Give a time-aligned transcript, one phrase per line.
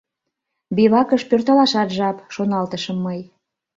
[0.75, 3.19] «Бивакыш пӧртылашат жап»,— шоналтышым мый.